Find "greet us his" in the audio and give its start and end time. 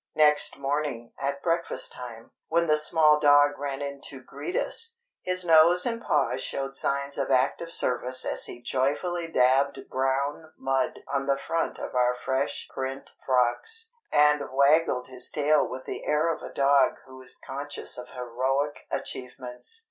4.23-5.45